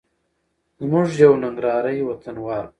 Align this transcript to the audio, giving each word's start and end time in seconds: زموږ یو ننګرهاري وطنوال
زموږ 0.79 1.07
یو 1.23 1.33
ننګرهاري 1.43 2.01
وطنوال 2.05 2.65